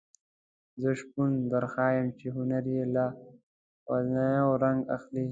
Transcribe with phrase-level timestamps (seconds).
[0.81, 3.05] زه شپون درښیم چې هنر یې له
[3.89, 5.25] ودانیو رنګ اخلي.